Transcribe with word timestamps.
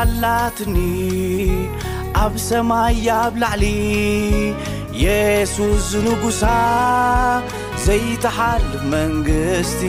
ኣላትኒ 0.00 0.76
ኣብ 2.24 2.34
ሰማይ 2.48 3.06
ኣብ 3.22 3.34
ላዕሊ 3.42 3.64
የሱስ 5.02 5.80
ዝንጉሣ 5.90 6.42
ዘይተሓልፍ 7.84 8.82
መንግሥቲ 8.94 9.80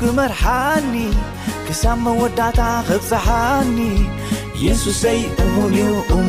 ክመርሓኒ 0.00 0.94
ክሳብ 1.66 1.98
መወዳእታ 2.06 2.60
ኽፈሓኒ 2.90 3.78
የሱሰይ 4.64 5.20
እሙንዩ 5.44 5.88
እሙ 6.16 6.28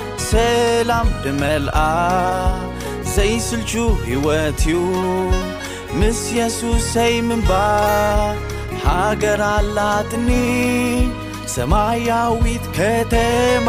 ሰላም 0.31 1.07
ብመልኣ 1.23 1.77
ዘይስልቹ 3.13 3.71
ሕይወት 4.07 4.61
እዩ 4.73 4.81
ምስ 5.99 6.19
ኢየሱስ 6.33 6.83
ሰይምንባ 6.95 7.51
ሃገራላትኒ 8.83 10.29
ሰማያዊት 11.55 12.65
ከተማ 12.77 13.67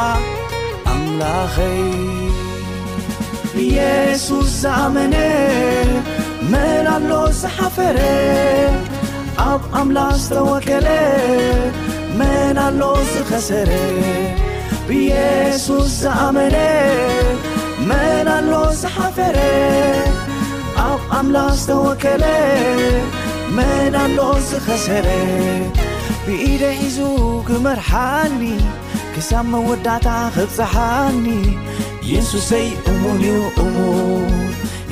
ኣምላኸይ 0.93 1.81
የሱስ 3.79 4.53
ዘኣመነ 4.63 5.15
መንኣሎ 6.53 7.11
ዝሓፈረ 7.41 7.99
ኣብ 9.51 9.65
ኣምላኽ 9.81 10.15
ዝተወከለ 10.27 10.89
መናኣሎ 12.21 12.81
ዝኸሰረ 13.13 13.71
ዝኣመነ 16.03 16.57
መናኣሎ 17.89 18.53
ዝሓፈረ 18.79 19.37
ኣብ 20.87 21.01
ኣምላኽ 21.19 21.51
ዝተወከለ 21.65 22.25
መናኣሎ 23.57 24.19
ዝኸሰረ 24.49 25.07
ብኢደ 26.25 26.63
ሒዙ 26.81 26.99
ግመርሓኒ 27.49 28.41
ክሳብ 29.15 29.45
መወዳእታ 29.53 30.09
ኽፀሓኒ 30.37 31.27
የሱሰይ 32.13 32.69
እሙን 32.93 33.21
እዩ 33.33 33.39
እሙን 33.65 34.33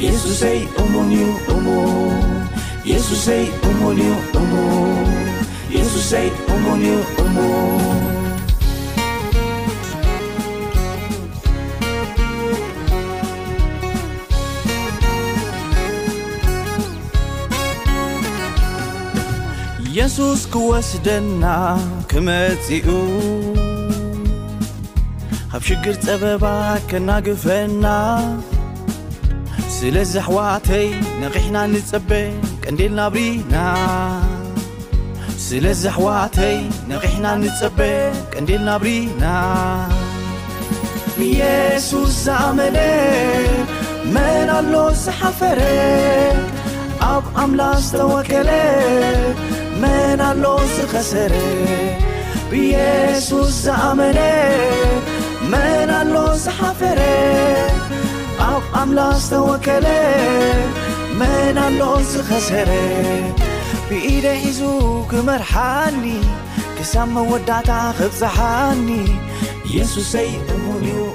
የሱሰይ 0.04 0.60
እሙን 0.82 1.10
እዩ 1.18 1.26
እሙን 1.54 2.28
የሱሰይ 2.92 3.44
እሙን 3.70 3.98
እዩ 4.10 4.14
እሙን 4.42 5.10
የሱሰይ 5.78 6.28
እሙን 6.54 6.80
እዩ 6.90 6.94
እሙን 7.24 7.99
የሱስ 20.10 20.42
ክወስደና 20.52 21.44
ክመፂኡ 22.10 22.86
ካብ 25.50 25.62
ሽግር 25.66 25.96
ጸበባ 26.04 26.44
ከናግፈና 26.90 27.84
ስለዝ 29.76 30.14
ኣሕዋዕተይ 30.22 30.86
ነቕሕና 31.20 31.56
ንጸበ 31.74 32.10
ቀንዴልናብሪና 32.64 33.54
ስለዝ 35.46 35.82
ኣኅዋዕተይ 35.92 36.56
ነቕሕና 36.92 37.26
ንጸበ 37.44 37.78
ቀንዴልናብሪና 38.34 39.24
የሱስ 41.40 42.16
ዘኣመነ 42.26 42.78
መን 44.16 44.50
ኣሎ 44.58 44.74
ዝሓፈረ 45.04 45.60
ኣብ 47.12 47.24
ኣምላኽ 47.44 47.78
ዝተወከለ 47.88 48.50
መናኣሎ 49.82 50.46
ዝኸሰረ 50.76 51.34
ብየሱስ 52.50 53.50
ዘኣመነ 53.66 54.20
መንኣሎ 55.52 56.14
ዝሓፈረ 56.44 57.00
ኣብ 58.48 58.64
ኣምላ 58.80 59.00
ዝተወከለ 59.24 59.86
መንኣሎ 61.20 61.80
ዝኸሰረ 62.12 62.70
ብኢደ 63.88 64.26
ሒዙ 64.44 64.60
ክመርሓኒ 65.12 66.04
ክሳብ 66.78 67.08
መወዳእታ 67.16 67.70
ኽዘሓኒ 68.00 68.88
የሱሰይ 69.76 70.30
እሙን 70.56 70.84
እዩ 70.90 71.09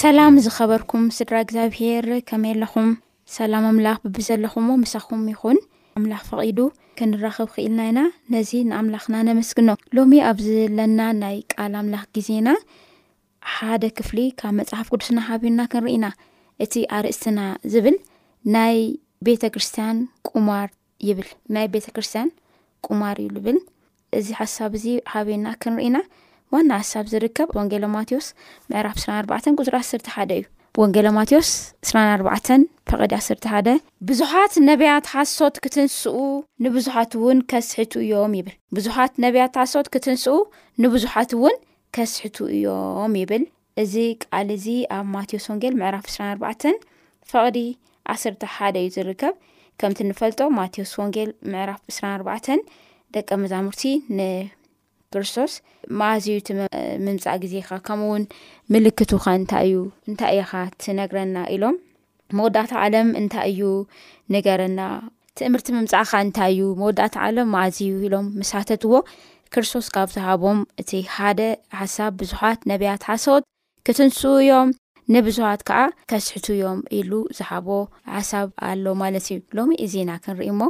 ሰላም 0.00 0.34
ዝኸበርኩም 0.44 1.04
ስድራ 1.16 1.36
እግዚኣብሄር 1.44 2.04
ከመይ 2.28 2.52
ኣለኹም 2.54 2.88
ሰላም 3.36 3.64
ኣምላኽ 3.70 3.96
ብብዘለኹምዎ 4.04 4.74
ምሳኩም 4.82 5.22
ይኹን 5.30 5.58
ኣምላኽ 5.98 6.20
ፈቒዱ 6.28 6.58
ክንራኸብ 6.98 7.48
ክእልናኢና 7.54 8.00
ነዚ 8.34 8.50
ንኣምላኽና 8.68 9.16
ነመስግኖ 9.28 9.68
ሎሚ 9.98 10.12
ኣብ 10.28 10.38
ዘለና 10.46 11.00
ናይ 11.22 11.36
ቃል 11.54 11.74
ኣምላኽ 11.80 12.04
ግዜና 12.18 12.48
ሓደ 13.54 13.82
ክፍሊ 13.98 14.18
ካብ 14.42 14.52
መፅሓፍ 14.60 14.90
ቅዱስና 14.94 15.18
ሓቢርና 15.30 15.62
ክንርኢና 15.72 16.06
እቲ 16.66 16.74
ኣርእስትና 16.98 17.40
ዝብል 17.74 17.96
ናይ 18.56 18.78
ቤተ 19.28 19.42
ክርስትያን 19.56 20.00
ቁማር 20.30 20.68
ይብል 21.08 21.30
ናይ 21.56 21.66
ቤተ 21.74 21.88
ክርስትያን 21.98 22.30
ቁማር 22.88 23.16
እዩ 23.24 23.28
ዝብል 23.38 23.58
እዚ 24.20 24.28
ሓሳብ 24.42 24.72
እዚ 24.80 24.86
ሓቢርና 25.14 25.48
ክንርኢና 25.64 25.96
ዋና 26.52 26.72
ሃሳብ 26.82 27.06
ዝርከብ 27.12 27.48
ወንጌሎ 27.56 27.84
ማቴዎስ 27.94 28.26
ምዕራፍ 28.70 28.96
2ባ 29.02 29.36
ዙሪ 29.66 29.72
1ስ 29.80 29.90
1ደ 30.06 30.32
እዩ 30.38 30.44
ወንጌሎ 30.80 31.06
ማዎስ 31.16 31.48
2 31.88 32.66
ቐዲ 32.90 33.14
11ብዙሓት 33.20 34.52
ብያ 34.80 34.92
ሓሶት 35.12 35.56
ክትንስኡ 35.64 36.16
ንብዙሓት 36.64 37.12
ውን 37.24 37.38
ከስሕ 37.50 37.80
እዮም 38.04 38.34
ይብል 38.38 38.54
ብዙሓት 38.76 39.12
ነብያ 39.24 39.44
ሶት 39.72 39.88
ክትንስኡ 39.94 40.36
ንብዙሓት 40.84 41.30
እውን 41.38 41.56
ከስሕት 41.96 42.38
እዮም 42.56 43.14
ይብል 43.20 43.44
እዚ 43.82 43.94
ቃል 44.26 44.48
እዚ 44.58 44.66
ኣብ 44.98 45.06
ማቴዎስ 45.16 45.46
ወንጌል 45.52 45.74
ምዕራፍ 45.82 46.06
2 46.18 46.84
ፈቅዲ 47.32 47.56
1ስተ 48.14 48.42
ሓደ 48.56 48.76
እዩ 48.84 48.90
ዝርከብ 48.96 49.34
ከምቲ 49.80 49.98
ንፈልጦ 50.12 50.40
ማቴዎስ 50.58 50.92
ወንጌል 51.02 51.32
ምዕራፍ 51.54 51.82
2ባ 51.98 52.28
ደቀ 53.16 53.28
መዛሙርቲ 53.42 53.82
ን 54.16 54.20
ክርስቶስ 55.14 55.52
ማኣዝዩ 55.98 56.36
ቲ 56.46 56.48
ምምፃእ 57.04 57.38
ግዜካ 57.42 57.68
ከምኡውን 57.86 58.24
ምልክቱካ 58.72 59.24
እንታይ 59.40 59.64
እዩ 59.68 59.76
እንታይ 60.10 60.32
እኢኻ 60.40 60.52
ትነግረና 60.82 61.36
ኢሎም 61.54 61.76
መወዳእታ 62.36 62.72
ዓለም 62.84 63.08
እንታይ 63.20 63.46
እዩ 63.52 63.60
ንገረና 64.34 64.80
ትምህርቲ 65.40 65.66
ምምፃእካ 65.78 66.10
እንታይ 66.26 66.50
እዩ 66.54 66.60
መወዳእታ 66.80 67.14
ዓለም 67.28 67.48
ማዓዝዩ 67.54 67.88
ኢሎም 68.08 68.26
ምሳተትዎ 68.40 68.94
ክርስቶስ 69.54 69.86
ካብ 69.96 70.08
ዝሃቦም 70.16 70.58
እቲ 70.80 70.90
ሓደ 71.16 71.40
ሓሳብ 71.80 72.12
ብዙሓት 72.20 72.58
ነብያት 72.70 73.02
ሓሶት 73.10 73.44
ክትንስ 73.88 74.20
ዮም 74.50 74.68
ንብዙሓት 75.14 75.60
ከዓ 75.68 75.78
ከስሕት 76.10 76.46
ዮም 76.62 76.80
ኢሉ 76.98 77.12
ዝሃቦ 77.38 77.68
ሓሳብ 78.16 78.48
ኣሎ 78.70 78.84
ማለት 79.02 79.26
እዩ 79.30 79.38
ሎሚ 79.58 79.70
እዚና 79.84 80.10
ክንሪኢ 80.24 80.52
ሞ 80.60 80.64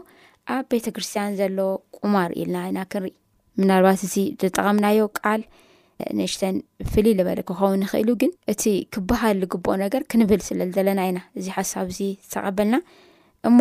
ኣብ 0.56 0.64
ቤተክርስትያን 0.72 1.32
ዘሎ 1.40 1.58
ቁማር 1.96 2.30
ኢልና 2.42 2.58
ኢና 2.72 2.78
ክንርኢ 2.92 3.12
ምናልባት 3.60 4.00
እዚ 4.06 4.14
ዝጠቐምናዮ 4.42 5.00
ቃል 5.20 5.40
ንእሽተን 6.18 6.56
ፍልይ 6.90 7.14
ዝበለ 7.18 7.40
ክኸውን 7.48 7.80
ንክእሉ 7.82 8.08
ግን 8.20 8.32
እቲ 8.52 8.64
ክበሃል 8.94 9.36
ዝግብኦ 9.42 9.72
ነገር 9.84 10.02
ክንብል 10.10 10.40
ስለ 10.48 10.60
ዘለና 10.76 11.00
ኢና 11.08 11.18
እዚ 11.38 11.46
ሓሳብ 11.56 11.86
እዚ 11.92 12.00
ዝተቐበልና 12.26 12.76
እሞ 13.48 13.58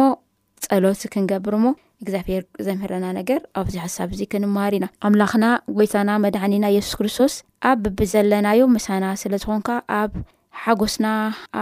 ፀሎት 0.65 1.01
ክንገብርሞ 1.13 1.65
እግዚኣብሄር 2.03 2.43
ዘምህረና 2.65 3.05
ነገር 3.19 3.39
ኣብዚ 3.59 3.75
ሓሳብ 3.85 4.09
እዚ 4.15 4.21
ክንማሃር 4.31 4.73
ኢና 4.77 4.87
ኣምላኽና 5.07 5.45
ጎይታና 5.77 6.09
መድዕኒና 6.25 6.65
የሱስ 6.75 6.93
ክርስቶስ 6.99 7.35
ኣብ 7.69 7.77
ብቢ 7.85 8.01
ዘለናዮ 8.13 8.61
ምሳና 8.75 9.05
ስለዝኮንካ 9.21 9.69
ኣብ 10.01 10.11
ሓጎስና 10.65 11.07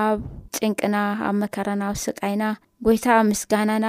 ኣብ 0.05 0.19
ጭንቅና 0.57 0.97
ኣብ 1.27 1.35
መከራና 1.43 1.81
ኣብ 1.91 1.97
ስቃይና 2.05 2.43
ጎይታ 2.87 3.05
ኣብ 3.19 3.25
ምስጋናና 3.31 3.87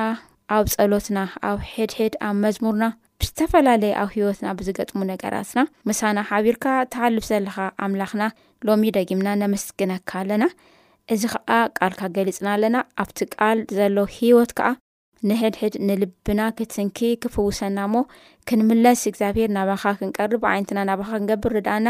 ኣብ 0.58 0.64
ፀሎትና 0.76 1.18
ኣብ 1.50 1.58
ሕድሕድ 1.74 2.14
ኣብ 2.28 2.36
መዝሙርና 2.44 2.84
ብዝተፈላለየ 3.20 3.92
ኣብ 4.02 4.08
ሂወትና 4.14 4.46
ብዝገጥሙ 4.58 4.98
ነገራትና 5.10 5.60
ምሳና 5.88 6.16
ሓቢርካ 6.30 6.64
ተሓልፍ 6.92 7.24
ዘለኻ 7.30 7.56
ኣምላኽና 7.84 8.22
ሎሚ 8.68 8.82
ደጊምና 8.96 9.28
ነምስግነካ 9.42 10.10
ኣለና 10.22 10.44
እዚ 11.14 11.22
ከዓ 11.32 11.50
ቃልካ 11.78 12.00
ገሊፅና 12.16 12.48
ኣለና 12.56 12.76
ኣብቲ 13.02 13.18
ቃል 13.36 13.58
ዘሎ 13.78 13.96
ሂወት 14.16 14.52
ከኣ 14.58 14.68
ንሕድሕድ 15.28 15.74
ንልብና 15.88 16.40
ክትንኪ 16.58 16.98
ክፍውሰና 17.22 17.78
ሞ 17.92 18.02
ክንምለስ 18.48 19.02
እግዚኣብሄር 19.10 19.50
ናባኻ 19.56 19.84
ክንቀርብ 20.00 20.42
ዓይነትና 20.50 20.78
ናባኻ 20.90 21.10
ክንገብር 21.18 21.54
ርድኣና 21.58 21.88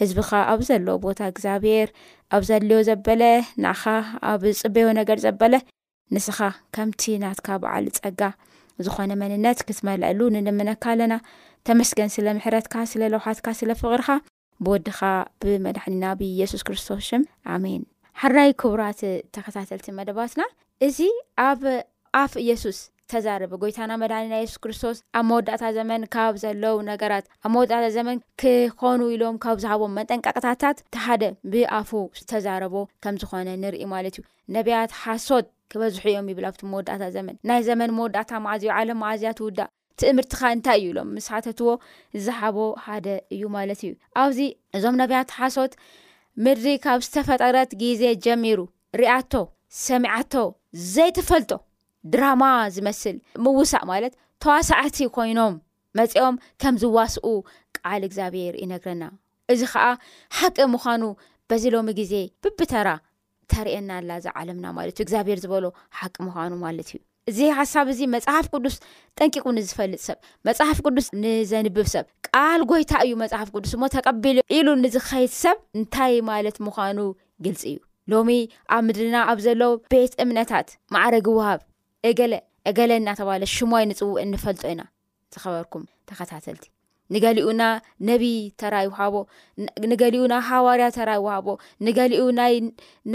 ህዝቢኻ 0.00 0.30
ኣብ 0.52 0.60
ዘለ 0.68 0.86
ቦታ 1.04 1.18
እግዚኣብሄር 1.32 1.88
ኣብ 2.36 2.42
ዘድልዮ 2.50 2.80
ዘበለ 2.90 3.22
ንኻ 3.66 3.82
ኣብ 4.32 4.42
ፅበዮ 4.60 4.86
ነገር 5.00 5.20
ዘበለ 5.26 5.54
ንስኻ 6.16 6.38
ከምቲ 6.74 7.02
ናትካ 7.24 7.48
በዓል 7.62 7.86
ፀጋ 8.02 8.20
ዝኾነ 8.84 9.10
መንነት 9.22 9.58
ክትመልአሉ 9.68 10.20
ንድመነካ 10.36 10.84
ኣለና 10.92 11.14
ተመስገን 11.68 12.10
ስለ 12.16 12.26
ምሕረትካ 12.38 12.74
ስለ 12.92 13.02
ለውሓትካ 13.12 13.46
ስለ 13.60 13.70
ፍቅርካ 13.82 14.08
ብወድኻ 14.64 14.98
ብመድሕኒና 15.42 16.04
ብ 16.18 16.28
የሱስ 16.40 16.62
ክርስቶስ 16.66 17.00
ሽም 17.08 17.22
ኣሜን 17.54 17.80
ሓራይ 18.22 18.50
ክቡራት 18.60 19.00
ተከታተልቲ 19.36 19.86
መደባትና 20.00 20.42
እዚ 20.86 20.98
ኣብ 21.48 21.62
ኣፍ 22.22 22.32
ኢየሱስ 22.44 22.78
ዝተዛረበ 23.10 23.52
ጎይታና 23.62 23.92
መድኒና 24.02 24.34
የሱስ 24.38 24.58
ክርስቶስ 24.62 24.96
ኣብ 25.18 25.24
መወዳእታ 25.28 25.64
ዘመን 25.76 26.04
ካብ 26.14 26.34
ዘለው 26.44 26.76
ነገራት 26.90 27.24
ኣብ 27.44 27.50
መወዳእታ 27.54 27.84
ዘመን 27.96 28.16
ክኮኑ 28.42 29.00
ኢሎም 29.14 29.36
ካብ 29.44 29.58
ዝሃቦም 29.64 29.92
መጠንቀቅታታት 29.98 30.78
ተሓደ 30.94 31.22
ብኣፉ 31.52 31.90
ዝተዛረቦ 32.20 32.74
ከም 33.04 33.18
ዝኾነ 33.24 33.46
ንርኢ 33.64 33.84
ማለት 33.94 34.16
እዩ 34.18 34.24
ነቢያት 34.56 34.94
ሓሶት 35.02 35.46
ክበዝሑ 35.72 36.02
እዮም 36.10 36.26
ይብል 36.30 36.46
ኣብቲ 36.48 36.60
መወዳእታ 36.72 37.02
ዘመን 37.16 37.36
ናይ 37.48 37.60
ዘመን 37.68 37.90
መወዳእታ 37.98 38.30
ማዕዝዩ 38.46 38.70
ዓለም 38.78 38.98
ማዓዝያትውዳእ 39.02 39.70
ትእምርትካ 40.00 40.40
እንታይ 40.54 40.78
እዩ 40.80 40.88
ኢሎም 40.92 41.08
ምስሓተትዎ 41.16 41.72
ዝሓቦ 42.24 42.56
ሓደ 42.86 43.06
እዩ 43.34 43.42
ማለት 43.56 43.80
እዩ 43.86 43.92
ኣብዚ 44.22 44.38
እዞም 44.76 44.96
ነብያት 45.02 45.30
ሓሶት 45.38 45.72
ምድሪ 46.46 46.66
ካብ 46.84 47.00
ዝተፈጠረት 47.06 47.70
ግዜ 47.82 48.02
ጀሚሩ 48.24 48.58
ርኣቶ 49.00 49.32
ሰሚዓቶ 49.86 50.34
ዘይተፈልጦ 50.94 51.52
ድራማ 52.12 52.42
ዝመስል 52.74 53.16
ምውሳእ 53.46 53.84
ማለት 53.92 54.12
ተዋሳዕቲ 54.42 54.98
ኮይኖም 55.16 55.54
መፂኦም 55.98 56.36
ከም 56.62 56.74
ዝዋስኡ 56.82 57.26
ቃል 57.78 58.02
እግዚኣብሄር 58.08 58.54
ይነግረና 58.62 59.04
እዚ 59.52 59.60
ከዓ 59.72 59.86
ሓቂ 60.38 60.56
ምዃኑ 60.74 61.02
በዚ 61.50 61.64
ሎሚ 61.74 61.90
ግዜ 62.00 62.14
ብብተራ 62.42 62.88
ተሪእየና 63.52 63.90
ኣላ 64.00 64.10
እዛ 64.20 64.26
ዓለምና 64.40 64.66
ማለት 64.78 64.94
እዩ 64.96 65.02
እግዚኣብሔር 65.06 65.38
ዝበሎ 65.44 65.64
ሓቂ 65.98 66.14
ምዃኑ 66.26 66.52
ማለት 66.66 66.88
እዩ 66.92 66.96
እዚ 67.30 67.38
ሓሳብ 67.58 67.86
እዚ 67.92 68.00
መፅሓፍ 68.14 68.46
ቅዱስ 68.54 68.74
ጠንቂቁ 69.18 69.46
ንዝፈልጥ 69.56 70.00
ሰብ 70.08 70.18
መፅሓፍ 70.48 70.78
ቅዱስ 70.86 71.06
ንዘንብብ 71.22 71.78
ሰብ 71.94 72.04
ቃል 72.28 72.60
ጎይታ 72.70 72.92
እዩ 73.06 73.12
መፅሓፍ 73.22 73.48
ቅዱስ 73.56 73.72
ሞ 73.82 73.88
ተቀቢሉ 73.96 74.38
ኢሉ 74.56 74.66
ንዝኸይድ 74.82 75.32
ሰብ 75.42 75.58
እንታይ 75.78 76.14
ማለት 76.30 76.56
ምዃኑ 76.66 76.98
ግልፂ 77.46 77.62
እዩ 77.72 77.78
ሎሚ 78.12 78.30
ኣብ 78.74 78.82
ምድልና 78.88 79.16
ኣብ 79.30 79.38
ዘሎዎ 79.46 79.72
ቤት 79.94 80.12
እምነታት 80.26 80.68
ማዕረጊ 80.96 81.26
ውሃብ 81.38 81.62
ገለ 82.20 82.34
እገለ 82.68 82.92
እናተባሃለ 83.00 83.42
ሽሞይ 83.56 83.84
ንፅውዕ 83.90 84.16
እንፈልጦ 84.24 84.62
ኢና 84.72 84.82
ዝኸበርኩም 85.34 85.84
ተኸታተልቲ 86.08 86.64
ንገሊኡና 87.14 87.62
ነቢይ 88.08 88.38
ተራ 88.60 88.74
ይወሃቦ 88.86 89.16
ንገሊኡና 89.90 90.34
ሃዋርያ 90.48 90.86
ተራይዋሃቦ 90.96 91.48
ንገሊኡ 91.86 92.22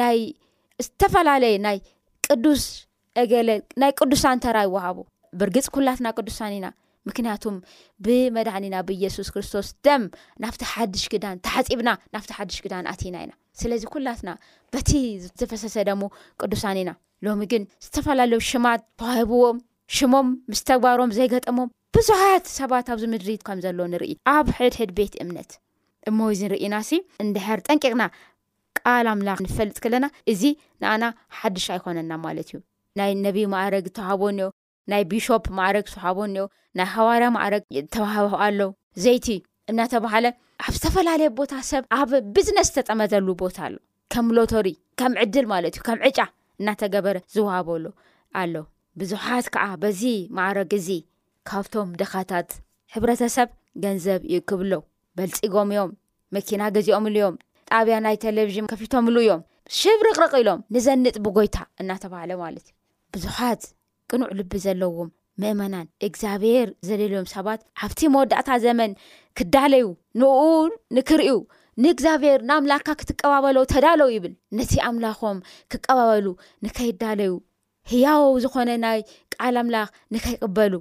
ናይ 0.02 0.20
ዝተፈላለየ 0.86 1.56
ናይ 1.66 1.78
ቅዱስ 2.28 2.64
ገለ 3.32 3.50
ናይ 3.82 3.92
ቅዱሳን 4.02 4.42
ተራ 4.46 4.58
ይወሃቦ 4.68 5.00
ብርግፅ 5.42 5.68
ኩላትና 5.76 6.08
ቅዱሳን 6.20 6.54
ኢና 6.60 6.68
ምክንያቱም 7.10 7.56
ብመድዕኒና 8.06 8.76
ብኢየሱስ 8.88 9.28
ክርስቶስ 9.34 9.68
ደም 9.86 10.04
ናብቲ 10.44 10.64
ሓድሽ 10.74 11.04
ግዳን 11.14 11.38
ተሓፂብና 11.46 11.92
ናፍቲ 12.16 12.30
ሓድሽ 12.38 12.58
ግዳን 12.66 12.90
ኣትና 12.92 13.16
ኢና 13.26 13.34
ስለዚ 13.62 13.84
ኩላትና 13.96 14.30
በቲ 14.76 14.90
ዝፈሰሰ 15.42 15.76
ደሞ 15.90 16.04
ቅዱሳን 16.44 16.80
ኢና 16.84 16.92
ሎሚ 17.26 17.42
ግን 17.54 17.64
ዝተፈላለዩ 17.86 18.40
ሽማት 18.52 18.82
ተዋሂብዎም 19.02 19.58
ሽሞም 19.98 20.28
ምስ 20.52 20.62
ተግባሮም 20.70 21.12
ዘይገጠሞም 21.20 21.70
ብዙሓት 21.96 22.46
ሰባት 22.58 22.88
ኣብዚ 22.94 23.04
ምድሪ 23.14 23.32
ከም 23.48 23.60
ዘሎ 23.64 23.80
ንርኢ 23.94 24.12
ኣብ 24.34 24.48
ሕድሕድ 24.58 24.92
ቤት 24.98 25.14
እምነት 25.24 25.50
እሞ 26.10 26.20
ዚ 26.40 26.44
እንርኢና 26.46 26.76
ሲ 26.90 27.00
እንድሕር 27.24 27.60
ጠንቂቅና 27.68 28.04
ቃልኣምላክ 28.80 29.40
ንፈልጥ 29.46 29.78
ከለና 29.86 30.06
እዚ 30.32 30.44
ንኣና 30.84 31.04
ሓዱሽ 31.40 31.66
ኣይኮነና 31.76 32.12
ማለት 32.26 32.48
እዩ 32.52 32.60
ናይ 33.00 33.12
ነቢይ 33.26 33.46
ማዕረግ 33.54 33.86
ተዋሃቦ 34.00 34.22
እኒኦ 34.34 34.48
ናይ 34.94 35.04
ቢሾፕ 35.12 35.44
ማዕረግ 35.58 35.86
ዝተዋሃቦእኒኦ 35.92 36.46
ናይ 36.80 36.88
ሃዋርያ 36.96 37.28
ማዕረግ 37.38 37.64
ተዋህ 37.98 38.36
ኣሎ 38.48 38.62
ዘይቲ 39.06 39.28
እናተባሃለ 39.74 40.26
ኣብ 40.68 40.74
ዝተፈላለየ 40.80 41.30
ቦታ 41.42 41.54
ሰብ 41.74 41.84
ኣብ 42.00 42.10
ብዝነስ 42.38 42.70
ዝተጠመዘሉ 42.74 43.28
ቦታ 43.46 43.58
ኣሎ 43.70 43.76
ከም 44.14 44.28
ሎተሪ 44.40 44.70
ከም 45.02 45.14
ዕድል 45.26 45.48
ማለት 45.54 45.74
እዩ 45.78 45.84
ከም 45.90 46.00
ዕጫ 46.12 46.20
እናተገበረ 46.62 47.18
ዝዋሃበሉ 47.36 47.86
ኣሎ 48.44 48.54
ብዙሓት 49.02 49.46
ከዓ 49.56 49.68
በዚ 49.86 50.02
ማዕረግ 50.40 50.74
እ 50.80 51.02
ካብቶም 51.50 51.90
ደካታት 52.02 52.50
ሕብረተሰብ 52.94 53.50
ገንዘብ 53.84 54.22
ይእክብሎ 54.34 54.74
በልፂጎም 55.18 55.70
እዮም 55.74 55.92
መኪና 56.36 56.62
ገዚኦምሉ 56.76 57.16
እዮም 57.20 57.36
ጣብያ 57.76 57.96
ናይ 58.06 58.16
ቴሌቭዥን 58.26 58.68
ከፊቶምሉ 58.72 59.16
እዮም 59.26 59.42
ሽብ 59.80 60.00
ርቅርቕ 60.08 60.34
ኢሎም 60.42 60.60
ንዘንጥ 60.76 61.16
ብጎይታ 61.26 61.58
እናተባሃለ 61.84 62.32
ማለት 62.44 62.66
እዩ 62.68 62.74
ብዙሓት 63.16 63.64
ቅኑዕ 64.12 64.30
ልቢ 64.40 64.54
ዘለዎም 64.66 65.10
ምእመናን 65.42 65.88
እግዚኣብሔር 66.08 66.70
ዘደልዮም 66.88 67.28
ሰባት 67.34 67.62
ኣብቲ 67.86 68.02
መወዳእታ 68.14 68.50
ዘመን 68.66 68.92
ክዳለዩ 69.40 69.86
ንኡ 70.22 70.36
ንክርእዩ 70.96 71.34
ንእግዚኣብሔር 71.84 72.40
ንኣምላክካ 72.48 72.96
ክትቀባበለ 73.02 73.58
ተዳለዉ 73.74 74.10
ይብል 74.16 74.34
ነቲ 74.60 74.74
ኣምላኾም 74.90 75.40
ክቀባበሉ 75.74 76.28
ንከይዳለዩ 76.66 77.34
ህያው 77.92 78.24
ዝኾነ 78.46 78.70
ናይ 78.86 79.00
ቃል 79.36 79.56
ኣምላኽ 79.62 79.88
ንከይቅበሉ 80.14 80.74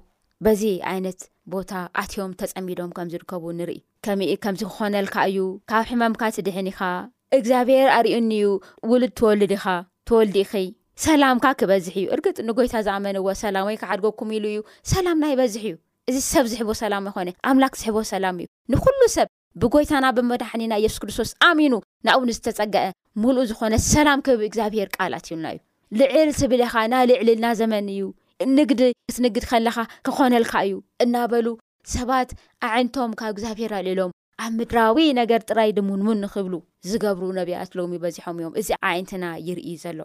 በዚ 0.47 0.63
ዓይነት 0.91 1.21
ቦታ 1.53 1.73
ኣትዮም 2.03 2.31
ተፀሚዶም 2.41 2.91
ከምዝርከቡ 2.97 3.43
ንርኢ 3.59 3.75
ከምእ 4.07 4.31
ከምዚ 4.45 4.61
ክኾነልካ 4.73 5.15
እዩ 5.31 5.39
ካብ 5.71 5.85
ሕማምካ 5.91 6.23
ት 6.35 6.39
ድሕኒኻ 6.47 6.79
እግዚኣብሄር 7.39 7.89
ኣርእኒዩ 7.97 8.47
ውሉድ 8.91 9.13
ተወልድኻ 9.21 9.65
ትወልዲኢኸ 10.09 10.53
ሰላምካ 11.07 11.45
ክበዝሕ 11.63 11.95
እዩ 12.03 12.07
እርግጥ 12.15 12.37
ንጎይታ 12.51 12.75
ዝኣመንዎ 12.87 13.27
ሰላም 13.43 13.67
ወይ 13.69 13.77
ክሓድጎኩም 13.83 14.31
ኢሉ 14.37 14.47
እዩ 14.53 14.61
ሰላምና 14.93 15.25
ይበዝሕ 15.33 15.63
እዩ 15.71 15.75
እዚ 16.13 16.17
ሰብ 16.33 16.45
ዝሕቦ 16.53 16.71
ሰላም 16.83 17.05
ይኮነ 17.11 17.29
ኣምላክ 17.51 17.75
ዝሕቦ 17.81 17.97
ሰላም 18.13 18.39
እዩ 18.43 18.49
ንኩሉ 18.75 19.01
ሰብ 19.17 19.29
ብጎይታና 19.65 20.07
ብመድሕኒና 20.19 20.73
የሱስ 20.85 20.99
ክርስቶስ 21.03 21.31
ኣሚኑ 21.51 21.73
ንእውን 22.07 22.33
ዝተፀገአ 22.37 22.87
ሙሉእ 23.25 23.49
ዝኾነ 23.53 23.75
ሰላም 23.93 24.21
ከብ 24.29 24.41
እግዚኣብሄር 24.49 24.89
ቃልኣት 24.97 25.27
እዩና 25.31 25.47
እዩ 25.55 25.61
ልዕል 26.01 26.29
ትብልካ 26.41 26.75
ናልዕልልና 26.95 27.47
ዘመን 27.61 27.87
እዩ 27.97 28.03
ንግዲ 28.59 28.83
ክትንግድ 29.09 29.45
ከለካ 29.51 29.77
ክኾነልካ 30.07 30.53
እዩ 30.67 30.75
እናበሉ 31.05 31.47
ሰባት 31.95 32.29
ኣዓይነቶም 32.67 33.13
ካብ 33.21 33.31
እግዚኣብሄርኣልሎም 33.35 34.11
ኣብ 34.45 34.53
ምድራዊ 34.59 34.99
ነገር 35.21 35.41
ጥራይ 35.51 35.71
ድሙንሙን 35.77 36.19
ንኽብሉ 36.25 36.55
ዝገብሩ 36.91 37.25
ነቢያት 37.39 37.73
ሎሚ 37.79 37.93
በዚሖም 38.03 38.37
እዮም 38.41 38.55
እዚ 38.61 38.69
ዓይነትና 38.91 39.25
ይርኢ 39.49 39.71
ዘሎ 39.85 40.01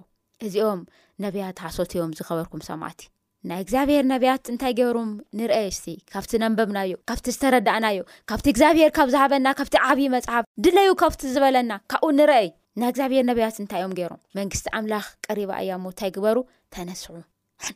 እዚኦም 0.45 0.81
ነብያት 1.25 1.57
ሓሶትዮም 1.65 2.11
ዝኸበርኩም 2.17 2.61
ሰማዕት 2.69 3.01
ናይ 3.49 3.59
እግዚኣብሄር 3.63 4.03
ነብያት 4.11 4.45
እንታይ 4.53 4.73
ገይሮም 4.79 5.11
ንርአ 5.39 5.57
ስቲ 5.77 5.87
ካብቲ 6.13 6.31
ነንበብናዮ 6.43 6.93
ካብቲ 7.09 7.27
ዝተረዳእናዮ 7.35 7.99
ካብቲ 8.31 8.45
እግዚኣብሄር 8.53 8.89
ካብ 8.97 9.09
ዝሃበና 9.15 9.47
ካብቲ 9.59 9.75
ዓብዪ 9.89 10.07
መፅሓፍ 10.15 10.45
ድለዩ 10.65 10.89
ካብቲ 11.03 11.23
ዝበለና 11.35 11.71
ካብኡ 11.93 12.09
ንርአይ 12.19 12.49
ናይ 12.81 12.89
እግዚኣብሄር 12.93 13.23
ነብያት 13.31 13.59
እንታይ 13.65 13.81
እዮም 13.83 13.95
ገይሮም 14.01 14.23
መንግስቲ 14.39 14.67
ኣምላኽ 14.79 15.05
ቀሪባ 15.29 15.51
ኣያሞ 15.63 15.83
እንታይ 15.93 16.11
ግበሩ 16.17 16.37
ተነስዑ 16.75 17.09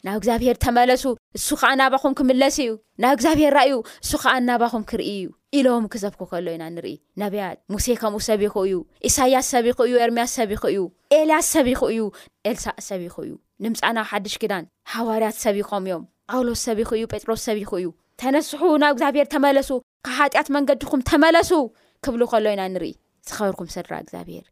ናብ 0.08 0.15
እግዚኣብሄር 0.19 0.58
ተመለሱ 0.65 1.03
እሱ 1.38 1.48
ከዓ 1.60 1.69
ናባኹም 1.81 2.13
ክምለስ 2.19 2.55
እዩ 2.63 2.72
ናብ 3.03 3.13
እግዚኣብሄር 3.17 3.51
ራእዩ 3.58 3.74
እሱ 4.03 4.12
ከዓ 4.24 4.31
እናባኹም 4.41 4.84
ክርኢ 4.89 5.08
እዩ 5.19 5.27
ኢሎም 5.58 5.86
ክዘብኩ 5.93 6.22
ከሎ 6.31 6.48
ኢና 6.55 6.63
ንርኢ 6.75 6.96
ነብያት 7.22 7.58
ሙሴ 7.74 7.86
ከምኡ 8.01 8.22
ሰብኩ 8.29 8.55
እዩ 8.67 8.75
እሳያስ 9.10 9.48
ሰብኩ 9.53 9.77
እዩ 9.88 9.96
ኤርምያስ 10.05 10.31
ሰብኩ 10.39 10.63
እዩ 10.74 10.81
ኤልያስ 11.19 11.48
ሰብኹ 11.55 11.79
እዩ 11.93 12.01
ኤልሳ 12.51 12.65
ሰብኩ 12.89 13.15
እዩ 13.27 13.34
ንምፃ 13.65 13.81
ናብ 13.98 14.08
ሓዱሽ 14.12 14.36
ክዳን 14.43 14.65
ሃዋርያት 14.93 15.38
ሰብኾም 15.46 15.86
እዮም 15.89 16.03
ጳውሎስ 16.31 16.62
ሰብእዩ 16.67 17.03
ጴጥሮስ 17.13 17.41
ሰብኹ 17.50 17.72
እዩ 17.81 17.88
ተነስሑ 18.24 18.62
ናብ 18.84 18.93
እግዚኣብሄር 18.96 19.27
ተመለሱ 19.36 19.69
ካብ 20.08 20.13
ሓጢኣት 20.19 20.50
መንገዲኹም 20.58 21.01
ተመለሱ 21.12 21.51
ክብሉ 22.05 22.22
ከሎ 22.34 22.46
ኢና 22.55 22.62
ንርኢ 22.74 22.93
ዝኸበርኩም 23.29 23.69
ሰድራ 23.75 23.93
እግዚኣብሄር 24.03 24.46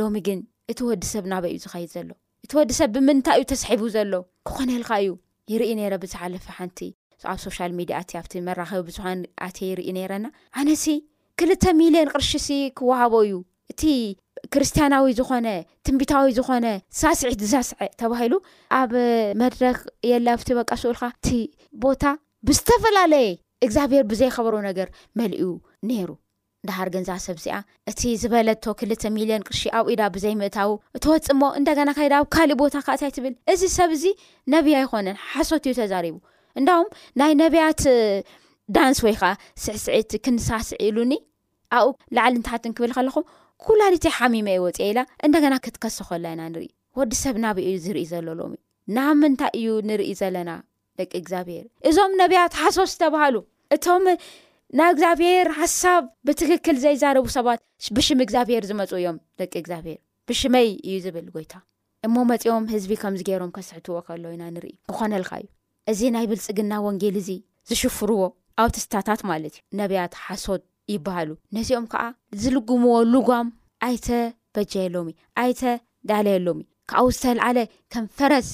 ሎሚ 0.00 0.14
ግን 0.28 0.40
እቲ 0.72 0.78
ወዲ 0.90 1.02
ሰብ 1.14 1.24
ናበ 1.34 1.44
እዩ 1.54 1.58
ዝኸይድ 1.66 1.90
ዘሎ 1.96 2.10
እቲወዲ 2.44 2.70
ሰብ 2.78 2.90
ብምንታይ 2.94 3.36
እዩ 3.40 3.44
ተስሒቡ 3.50 3.82
ዘሎ 3.94 4.12
ክኮነልካ 4.46 4.90
እዩ 5.02 5.10
ይርኢ 5.50 5.70
ነረ 5.80 5.92
ብዝሓለፈ 6.02 6.46
ሓንቲ 6.56 6.78
ኣብ 7.32 7.38
ሶሻል 7.44 7.70
ሚድያ 7.78 7.96
እ 8.02 8.18
ኣብቲ 8.20 8.32
መራራኸቢ 8.46 8.80
ብዝኳ 8.88 9.04
ኣትየ 9.44 9.68
ይርኢ 9.70 9.86
ነይረና 9.98 10.26
ኣነሲ 10.60 10.84
ክልተ 11.40 11.64
ሚልዮን 11.78 12.10
ቅርሺሲ 12.12 12.48
ክወሃቦ 12.78 13.12
እዩ 13.26 13.36
እቲ 13.72 13.82
ክርስትያናዊ 14.54 15.06
ዝኾነ 15.20 15.46
ትንቢታዊ 15.88 16.26
ዝኾነ 16.38 16.66
ሳስዒት 17.00 17.40
ዝሳስዐ 17.44 17.78
ተባሂሉ 18.02 18.32
ኣብ 18.80 18.92
መድረክ 19.42 19.78
የለ 20.10 20.26
ብቲ 20.42 20.50
በቃስኡልካ 20.58 21.02
እቲ 21.16 21.28
ቦታ 21.84 22.02
ብዝተፈላለየ 22.48 23.28
እግዚኣብሔር 23.68 24.04
ብዘይኸበሩ 24.12 24.54
ነገር 24.68 24.90
መልእዩ 25.20 25.46
ነይሩ 25.92 26.08
ድሃር 26.68 26.88
ገንዛ 26.94 27.10
ሰብእዚኣ 27.26 27.56
እቲ 27.90 28.00
ዝበለቶ 28.22 28.64
ክልተ 28.80 29.02
ሚሊዮን 29.16 29.44
ቅርሺ 29.48 29.62
ኣብኡኢዳ 29.78 30.02
ብዘይምእታው 30.14 30.70
እትወፅ 30.96 31.26
ሞ 31.40 31.50
እንደገና 31.58 31.88
ከይዳ 31.98 32.14
ካሊእ 32.34 32.58
ቦታ 32.62 32.74
ካእታይ 32.86 33.10
ትብል 33.16 33.34
እዚ 33.52 33.62
ሰብ 33.78 33.90
ዚ 34.02 34.12
ነብያ 34.54 34.76
ይኮነን 34.84 35.16
ሓሶት 35.32 35.64
እዩ 35.70 35.74
ተዛሪቡ 35.80 36.16
እንዳም 36.60 36.86
ናይ 37.20 37.32
ነብያት 37.42 37.82
ዳንስ 38.76 38.98
ወይ 39.06 39.14
ከዓ 39.20 39.30
ስዕስዒት 39.64 40.10
ክንሳስዕ 40.24 40.76
ኢሉኒ 40.88 41.14
ኣኡ 41.78 41.86
ላዕሊ 42.16 42.34
እንትሓትን 42.40 42.72
ክብል 42.76 42.92
ከለኹም 42.98 43.24
ኩላሊቲይ 43.64 44.12
ሓሚመ 44.18 44.46
የወፂ 44.56 44.78
ኢላ 44.90 45.00
እንደገና 45.26 45.54
ክትከሶኸላ 45.64 46.24
ኢና 46.34 46.42
ንኢ 46.54 46.66
ወዲሰብ 46.98 47.36
ናብ 47.44 47.56
ዩ 47.66 47.74
ዝርኢ 47.84 48.04
ዘለሎምዩ 48.12 48.60
ና 48.96 49.04
ምንታይ 49.20 49.52
እዩ 49.58 49.68
ንርኢ 49.88 50.12
ዘለና 50.20 50.50
ደቂ 50.98 51.12
ግብሔር 51.28 51.64
እዞም 51.88 52.12
ነብያት 52.22 52.54
ሓሶት 52.62 52.90
ዝተባሃሉ 52.94 53.36
እቶም 53.74 54.04
ናብ 54.78 54.88
እግዚኣብሄር 54.92 55.48
ሓሳብ 55.58 56.04
ብትክክል 56.26 56.76
ዘይዛረቡ 56.84 57.26
ሰባት 57.34 57.60
ብሽም 57.96 58.18
እግዚኣብሄር 58.24 58.62
ዝመፁ 58.70 58.90
እዮም 59.00 59.18
ደቂ 59.40 59.52
እግዚኣብሄር 59.60 59.98
ብሽመይ 60.28 60.66
እዩ 60.86 60.94
ዝብል 61.04 61.26
ጎይታ 61.34 61.52
እሞ 62.06 62.14
መፂኦም 62.30 62.64
ህዝቢ 62.72 62.92
ከምዚ 63.02 63.20
ገይሮም 63.28 63.52
ከስሕትዎ 63.56 63.98
ከሎ 64.06 64.24
ኢና 64.34 64.42
ንርኢ 64.54 64.72
ክኾነልካ 64.90 65.30
እዩ 65.42 65.46
እዚ 65.92 66.00
ናይ 66.16 66.26
ብልፅግና 66.30 66.72
ወንጌል 66.88 67.16
እዚ 67.22 67.28
ዝሽፍርዎ 67.68 68.20
ኣብ 68.64 68.68
ትስታታት 68.76 69.22
ማለት 69.30 69.54
እዩ 69.60 69.76
ነቢያት 69.82 70.12
ሓሶት 70.24 70.62
ይበሃሉ 70.96 71.30
ነዚኦም 71.58 71.86
ከዓ 71.94 72.02
ዝልጉምዎሉ 72.44 73.14
ጓም 73.30 73.46
ኣይተ 73.88 74.08
በጃየሎሚ 74.56 75.10
ኣይተ 75.46 75.62
ዳለየኣሎሚ 76.10 76.60
ካብብኡ 76.92 77.12
ዝተላዓለ 77.16 77.58
ከም 77.94 78.06
ፈረስ 78.18 78.48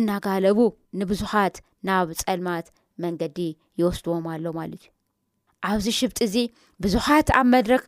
እናጋለቡ 0.00 0.58
ንብዙሓት 1.02 1.56
ናብ 1.90 2.10
ፀልማት 2.24 2.68
መንገዲ 3.06 3.38
ይወስድዎምኣሎ 3.80 4.44
ማለት 4.60 4.84
እዩ 4.86 4.90
ኣብዚ 5.70 5.86
ሽብጢ 5.98 6.18
እዚ 6.26 6.36
ብዙሓት 6.82 7.28
ኣብ 7.38 7.46
መድረክ 7.54 7.82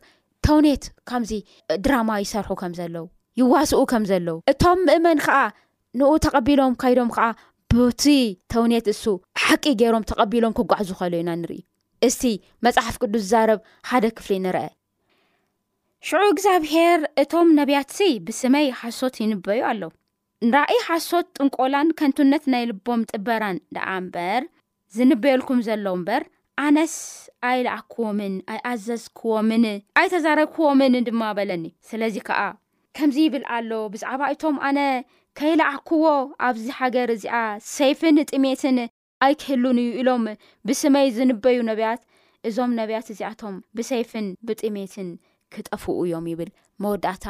ተውኔት 0.47 0.83
ከምዚ 1.09 1.31
ድራማ 1.85 2.09
ይሰርሑ 2.23 2.49
ከም 2.61 2.73
ዘለው 2.79 3.05
ይዋስኡ 3.39 3.79
ከም 3.91 4.03
ዘለዉ 4.11 4.35
እቶም 4.51 4.79
ምእመን 4.87 5.19
ከዓ 5.25 5.37
ንኡ 5.99 6.11
ተቐቢሎም 6.25 6.73
ካይዶም 6.81 7.09
ከዓ 7.15 7.25
ብቲ 7.75 8.03
ተውኔት 8.53 8.85
እሱ 8.93 9.03
ሓቂ 9.43 9.63
ገይሮም 9.81 10.03
ተቐቢሎም 10.09 10.53
ክጓዕዙ 10.57 10.89
ከእሉ 10.99 11.13
እዩና 11.19 11.29
ንሪኢ 11.41 11.61
እስቲ 12.07 12.23
መፅሓፍ 12.65 12.95
ቅዱስ 13.01 13.23
ዝዛረብ 13.25 13.59
ሓደ 13.89 14.03
ክፍሊ 14.17 14.35
ንርአ 14.45 14.63
ሽዑ 16.07 16.21
እግዚኣብሄር 16.31 16.99
እቶም 17.21 17.47
ነብያት 17.59 17.89
ስ 17.97 18.07
ብስመይ 18.25 18.67
ሓሶት 18.81 19.15
ይንበዩ 19.23 19.59
ኣለው 19.69 19.91
ንራእይ 20.49 20.79
ሓሶት 20.87 21.27
ጥንቆላን 21.37 21.89
ከንትውነት 21.99 22.43
ናይ 22.53 22.63
ልቦም 22.71 23.01
ጥበራን 23.11 23.57
ደኣ 23.75 23.87
ምበር 24.05 24.43
ዝንበየልኩም 24.97 25.59
ዘሎዉ 25.67 25.87
ምበር 26.01 26.21
ኣነስ 26.63 26.93
ኣይላኣክዎምን 27.47 28.33
ኣይ 28.51 28.59
ኣዘዝክዎምን 28.69 29.63
ኣይተዛረክዎምን 29.99 30.93
ድማ 31.07 31.21
በለኒ 31.37 31.65
ስለዚ 31.89 32.15
ከዓ 32.27 32.39
ከምዚ 32.97 33.17
ይብል 33.25 33.43
ኣሎ 33.55 33.71
ብዛዕባ 33.93 34.21
እቶም 34.33 34.57
ኣነ 34.67 34.79
ከይላዓክዎ 35.39 36.03
ኣብዚ 36.47 36.65
ሓገር 36.77 37.09
እዚኣ 37.15 37.35
ሰይፍን 37.75 38.17
ጥሜትን 38.31 38.77
ኣይ 39.27 39.33
ክህሉን 39.41 39.77
እዩ 39.83 39.91
ኢሎም 40.01 40.23
ብስመይ 40.67 41.07
ዝንበዩ 41.17 41.57
ነብያት 41.71 42.01
እዞም 42.47 42.71
ነቢያት 42.79 43.07
እዚኣቶም 43.13 43.55
ብሰይፍን 43.77 44.27
ብጥሜትን 44.47 45.09
ክጠፍኡ 45.53 45.93
እዮም 46.05 46.25
ይብል 46.31 46.49
መወዳእታ 46.83 47.25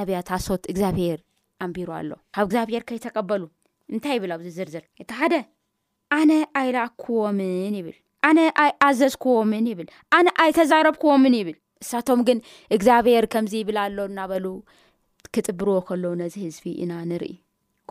ነብያት 0.00 0.28
ሶት 0.48 0.62
እግዚኣብሄር 0.72 1.18
ኣንቢሩ 1.64 1.88
ኣሎ 2.00 2.10
ካብ 2.34 2.46
እግዚኣብሄር 2.48 2.82
ከይተቀበሉ 2.90 3.42
እንታይ 3.94 4.14
ይብል 4.18 4.30
ኣብዚ 4.36 4.46
ዝርዝር 4.58 4.84
እቲ 5.02 5.10
ሓደ 5.22 5.34
ኣነ 6.18 6.30
ኣይላኣክዎምን 6.60 7.74
ይብል 7.80 7.98
ኣነ 8.28 8.38
ኣይ 8.62 8.70
ኣዘዝክዎምን 8.86 9.66
ይብል 9.70 9.86
ኣነ 10.16 10.26
ኣይ 10.42 10.50
ተዛረብክዎምን 10.58 11.34
ይብል 11.40 11.56
ንሳቶም 11.82 12.20
ግን 12.28 12.38
እግዚኣብሄር 12.76 13.24
ከምዚ 13.32 13.52
ይብልኣሎ 13.60 13.98
እናበሉ 14.10 14.46
ክጥብርዎ 15.34 15.76
ከሎ 15.88 16.04
ነዚ 16.20 16.34
ህዝቢ 16.44 16.64
ኢና 16.82 16.92
ንርኢ 17.10 17.32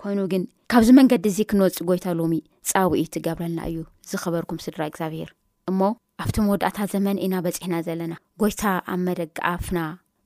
ኮይኑ 0.02 0.20
ግን 0.32 0.44
ካብዚ 0.72 0.90
መንገዲ 1.00 1.26
እዚ 1.34 1.38
ክንወፅ 1.50 1.78
ጎይታ 1.90 2.06
ሎሚ 2.20 2.34
ፃዊኢ 2.72 3.02
ትገብረልና 3.16 3.60
እዩ 3.70 3.78
ዝኸበርኩም 4.10 4.60
ስድራ 4.66 4.82
እግዚኣብሄር 4.92 5.30
እሞ 5.72 5.80
ኣብቲ 6.24 6.36
መወዳእታ 6.46 6.78
ዘመን 6.94 7.18
ኢና 7.26 7.36
በፂሕና 7.46 7.76
ዘለና 7.88 8.14
ጎይታ 8.42 8.62
ኣብ 8.94 9.00
መደጋኣፍና 9.08 9.80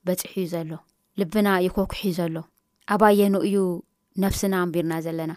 በፅሕእዩ 0.08 0.46
ዘሎ 0.54 0.70
ልብና 1.20 1.48
ይኮኩሕ 1.66 2.02
ዘሎ 2.18 2.36
ኣባየኖ 2.94 3.36
እዩ 3.48 3.58
ነብስና 4.24 4.54
ኣንቢርና 4.64 4.94
ዘለና 5.06 5.32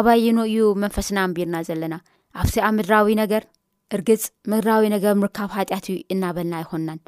ኣባየኖ 0.00 0.38
እዩ 0.52 0.58
መንፈስና 0.84 1.18
ኣንቢርና 1.26 1.56
ዘለናኣዊ 1.70 3.12
እርግፅ 3.96 4.24
ምድራዊ 4.50 4.82
ነገር 4.94 5.14
ምርካብ 5.20 5.48
ሃጢኣት 5.56 5.86
ዩ 5.92 5.94
እናበልና 6.14 6.54
ኣይኮናን 6.60 6.98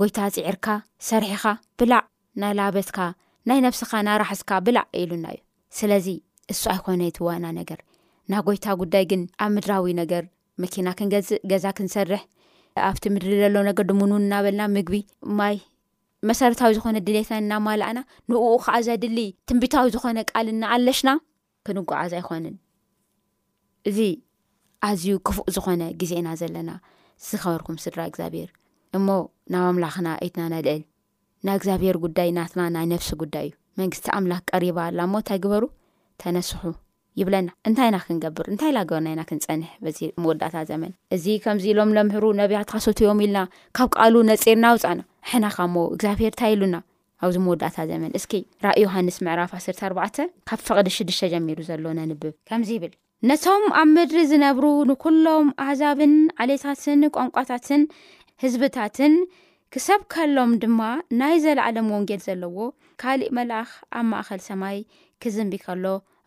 ጎይታ 0.00 0.18
ፅዕርካ 0.34 0.66
ሰርሒኻ 1.08 1.44
ብላዕ 1.80 2.02
ናይ 2.42 2.52
ላበትካ 2.58 2.98
ናይ 3.48 3.58
ብስኻ 3.72 3.90
ናይራሕስካ 4.08 4.50
ብላእ 4.66 4.86
ኢሉና 5.00 5.26
እዩ 5.34 5.38
ስለዚ 5.78 6.06
ንሱ 6.52 6.62
ኣይኮነ 6.74 7.00
የትዋና 7.08 7.46
ነገር 7.60 7.78
ና 8.32 8.42
ጎይታ 8.46 8.66
ጉዳይ 8.80 9.04
ግን 9.10 9.22
ኣብ 9.44 9.50
ምድራዊ 9.56 9.92
ነገር 10.02 10.24
መኪና 10.62 10.88
ክንገፅእ 10.98 11.40
ገዛ 11.52 11.64
ክንሰርሕ 11.78 12.22
ኣብቲ 12.88 13.04
ምድሪ 13.14 13.32
ዘሎ 13.42 13.56
ነገር 13.70 13.84
ድሙንውን 13.90 14.24
እናበልና 14.26 14.62
ምግቢ 14.74 14.98
ማይ 15.38 15.56
መሰረታዊ 16.28 16.72
ዝኾነ 16.78 16.98
ድሌትና 17.06 17.38
እናማላኣና 17.44 18.00
ንብኡ 18.30 18.44
ከዓ 18.64 18.74
ዘድሊ 18.88 19.18
ትንቢታዊ 19.48 19.88
ዝኾነ 19.96 20.18
ቃልና 20.32 20.62
ኣለሽና 20.76 21.10
ክንጓዓዝ 21.66 22.12
ኣይኮንን 22.18 22.54
እዚ 23.88 23.98
ኣዝዩ 24.88 25.08
ክፉእ 25.26 25.48
ዝኾነ 25.54 25.82
ግዜና 26.00 26.28
ዘለና 26.40 26.70
ዝኸበርኩም 27.26 27.76
ስድራ 27.84 28.00
እግዚኣብሄር 28.10 28.48
እሞ 28.96 29.06
ናብ 29.52 29.64
ኣምላኽና 29.72 30.08
አይትና 30.22 30.42
ነልዕል 30.54 30.82
ናብ 31.46 31.56
እግዚኣብሄር 31.60 31.96
ጉዳይ 32.06 32.28
ናትና 32.38 32.62
ናይ 32.76 32.86
ነብሲ 32.92 33.10
ጉዳይ 33.22 33.46
እዩ 33.48 33.54
መንግስቲ 33.80 34.06
ኣምላክ 34.18 34.42
ቀሪባ 34.54 34.78
ኣላ 34.90 35.00
ሞ 35.12 35.16
እንታይ 35.22 35.38
ግበሩ 35.44 35.64
ተነስሑ 36.22 36.60
ይብለና 37.20 37.48
እንታና 37.68 37.96
ክንገብር 38.06 38.46
እንታይ 38.52 38.72
ላ 38.76 38.80
ግበርና 38.88 39.08
ኢና 39.14 39.22
ክንፀንሕ 39.28 39.70
ዚ 39.98 40.08
መወዳታ 40.22 40.56
ዘመን 40.70 40.92
እዚ 41.16 41.24
ከምዚ 41.44 41.64
ኢሎም 41.72 41.94
ለምህሩ 41.96 42.24
ነብያትካ 42.40 42.72
ሰትዮም 42.86 43.22
ኢልና 43.26 43.38
ካብ 43.78 43.88
ቃሉ 43.98 44.14
ነፂርና 44.30 44.66
ውፃእና 44.74 45.02
ሕናኻ 45.30 45.56
ሞ 45.76 45.86
እግዚኣብሄር 45.94 46.30
እንታይ 46.34 46.52
ኢሉና 46.56 46.76
ኣብዚ 47.24 47.36
መወዳእታ 47.46 47.76
ዘመን 47.92 48.12
እስ 48.18 48.26
ራእዮ 48.66 48.82
ዮሃንስ 48.88 49.18
ምዕራፍ 49.28 49.52
1ኣ 49.62 50.28
ካብ 50.50 50.60
ፍቅዲ 50.68 50.88
ሽዱሽተ 50.98 51.30
ጀሚሩ 51.34 51.58
ዘሎ 51.70 51.84
ነንብብዚብል 52.00 52.92
ነቶም 53.28 53.62
ኣብ 53.80 53.88
ምድሪ 53.96 54.16
ዝነብሩ 54.30 54.64
ንኩሎም 54.88 55.46
ኣሕዛብን 55.62 56.12
ዓሌታትን 56.42 57.00
ቋንቋታትን 57.14 57.82
ህዝብታትን 58.42 59.12
ክሰብ 59.74 60.00
ከሎም 60.14 60.50
ድማ 60.62 60.80
ናይ 61.20 61.36
ዘለዓለም 61.44 61.86
ወንጌል 61.94 62.20
ዘለዎ 62.26 62.58
ካሊእ 63.02 63.32
መልኣኽ 63.36 63.70
ኣብ 64.00 64.04
ማእኸል 64.10 64.40
ሰማይ 64.48 64.76
ክዝምቢ 65.22 65.54
ከሎ 65.64 65.84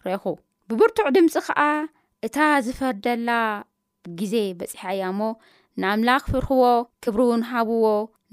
ረእኹ 0.08 0.24
ብብርቱዕ 0.70 1.08
ድምፂ 1.18 1.36
ከዓ 1.48 1.60
እታ 2.28 2.38
ዝፈርደላ 2.66 3.30
ግዜ 4.20 4.36
በፂሕ 4.60 4.84
ኣያሞ 4.92 5.20
ንኣምላኽ 5.82 6.24
ፍርኽዎ 6.34 6.64
ክብርእውን 7.06 7.44
ሃብዎ 7.54 7.86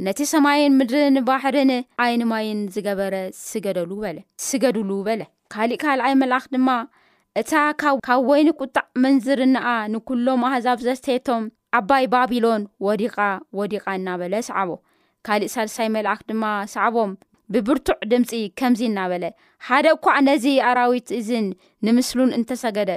ነቲ 0.07 0.21
ሰማይን 0.35 0.75
ምድሪ 0.79 0.97
ንባሕርን 1.17 1.71
ዓይንማይን 2.05 2.61
ዝገበረ 2.75 3.15
ስገደሉ 3.49 3.91
በለ 4.05 4.19
ስገድሉ 4.49 4.91
በለ 5.09 5.23
ካሊእ 5.55 5.81
ካልኣይ 5.85 6.15
መልኣኽ 6.23 6.45
ድማ 6.55 6.69
እታ 7.40 7.52
ካብ 7.81 7.99
ወይኒ 8.28 8.49
ቁጣዕ 8.62 8.85
መንዝርንኣ 9.02 9.64
ንኩሎም 9.93 10.40
ኣህዛብ 10.49 10.78
ዘስተየቶም 10.87 11.43
ኣባይ 11.78 12.05
ባቢሎን 12.12 12.62
ወዲቃ 12.87 13.16
ወዲቃ 13.59 13.85
እናበለ 13.99 14.35
ሰዓቦ 14.47 14.71
ካሊእ 15.28 15.50
ሳርሳይ 15.55 15.88
መላእክት 15.97 16.26
ድማ 16.31 16.43
ሰዕቦም 16.75 17.11
ብብርቱዕ 17.55 17.99
ድምፂ 18.12 18.31
ከምዚ 18.61 18.81
እናበለ 18.90 19.25
ሓደ 19.66 19.85
እኳዕ 19.97 20.16
ነዚ 20.28 20.47
ኣራዊት 20.69 21.11
እዝን 21.19 21.49
ንምስሉን 21.88 22.33
እንተሰገደ 22.38 22.90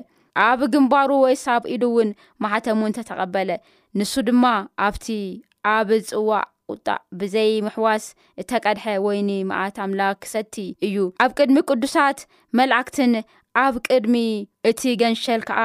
ኣብ 0.48 0.60
ግንባሩ 0.76 1.10
ወይ 1.26 1.36
ሳብኢሉ 1.44 1.84
እውን 1.92 2.10
ማሓተሙን 2.46 2.96
ተተቐበለ 3.00 3.50
ንሱ 4.00 4.14
ድማ 4.30 4.46
ኣብቲ 4.88 5.08
ኣብ 5.76 5.92
ፅዋዕ 6.12 6.44
ቁጣዕ 6.72 6.98
ብዘይ 7.20 7.52
ምሕዋስ 7.66 8.04
እተቀድሐ 8.42 8.84
ወይኒ 9.06 9.30
ማኣት 9.50 9.78
ኣምላክ 9.86 10.18
ክሰድቲ 10.24 10.56
እዩ 10.88 10.98
ኣብ 11.24 11.32
ቅድሚ 11.38 11.58
ቅዱሳት 11.70 12.20
መላእክትን 12.60 13.14
ኣብ 13.64 13.76
ቅድሚ 13.88 14.16
እቲ 14.70 14.82
ገንሸል 15.02 15.42
ከዓ 15.50 15.62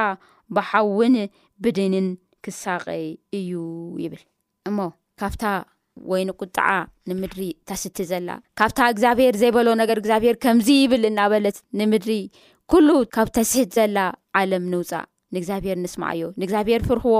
ብሓውን 0.55 1.15
ብድንን 1.63 2.07
ክሳቀይ 2.45 3.05
እዩ 3.37 3.51
ይብል 4.03 4.23
እሞ 4.69 4.77
ካብታ 5.21 5.43
ወይ 6.11 6.21
ቁጣዓ 6.43 6.69
ንምድሪ 7.09 7.41
ተስቲ 7.69 7.97
ዘላካብ 8.11 8.69
እግኣብሄር 8.91 9.35
ዘይበሎ 9.41 9.67
ነገርግኣብሔር 9.81 10.35
ከምዚ 10.43 10.67
ይብል 10.81 11.03
እበለት 11.25 11.57
ንድሪካብስት 11.79 13.69
ዘላ 13.77 13.97
ም 14.63 14.65
ንፃእ 14.73 15.05
ንግኣብሄር 15.37 15.77
ንስማዮ 15.85 16.21
ንግኣብሔር 16.41 16.81
ፍርኽዎ 16.89 17.19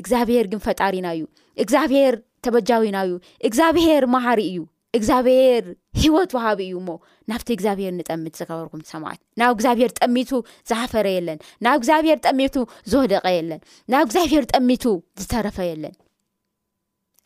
እግዚኣብሄር 0.00 0.46
ግን 0.52 0.60
ፈጣሪና 0.66 1.06
እዩ 1.16 1.22
እግዚኣብሄር 1.62 2.14
ተበጃዊና 2.44 2.96
እዩ 3.06 3.14
እግዚኣብሄር 3.48 4.04
ማሃር 4.14 4.40
እዩ 4.50 4.56
እግዚኣብሄር 4.98 5.64
ሂወት 6.02 6.30
ውሃቢ 6.36 6.60
እዩ 6.68 6.74
ሞ 6.86 6.90
ናብቲ 7.30 7.48
እግዚኣብሄር 7.54 7.92
ንጠሚት 7.98 8.34
ዝከበርኩም 8.40 8.82
ሰማዓት 8.90 9.20
ናብ 9.40 9.52
እግኣብሄር 9.56 9.90
ጠሚቱ 10.00 10.30
ዝሓፈረ 10.70 11.06
የለን 11.16 11.38
ናብ 11.64 11.76
እግዚኣብሄር 11.80 12.18
ጠሚቱ 12.28 12.56
ዝወደቀ 12.92 13.24
የለን 13.36 13.60
ናብ 13.94 14.04
እግዚኣብሄር 14.08 14.44
ጠሚቱ 14.56 14.84
ዝተረፈ 15.22 15.58
የለን 15.70 15.94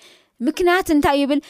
ምክንያት 0.48 0.86
እንታይ 0.94 1.16
ዩ 1.20 1.22
ብል 1.30 1.40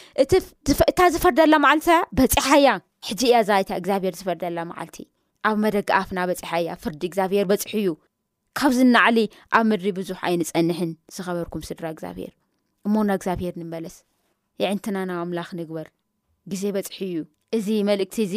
እታ 0.92 0.98
ዝፈርደላ 1.14 1.54
መዓልት 1.64 1.86
በፂሓ 2.18 2.48
እያ 2.60 2.68
ሕዚ 3.08 3.20
እያ 3.28 3.36
ዛታ 3.48 3.70
ግኣብሄር 3.84 4.14
ዝፈርደላ 4.20 4.58
ዓልቲ 4.82 4.96
ኣብ 5.48 5.56
መደግኣፍና 5.64 6.18
በፂሓ 6.30 6.50
እያ 6.62 6.68
ፍርዲ 6.84 7.02
እግዚኣብሄር 7.10 7.44
በፅሒ 7.50 7.72
እዩ 7.82 7.88
ካብዚናዕሊ 8.58 9.18
ኣብ 9.56 9.64
ምድሪ 9.70 9.88
ብዙሕ 9.98 10.18
ኣይንፀንሕን 10.28 10.90
ዝኸበርኩም 11.16 11.62
ስድራ 11.68 11.84
ግኣብሄርእና 11.98 13.10
ግብሄር 13.24 13.54
በስ 13.72 13.96
ትና 14.86 14.96
ናብ 15.10 15.18
ኣምላ 15.26 15.40
ንግበር 15.60 15.86
ግዜ 16.52 16.62
በፅሒ 16.78 16.98
እዩ 17.10 17.16
እዚ 17.58 17.68
መልእክቲ 17.90 18.16
እዚ 18.28 18.34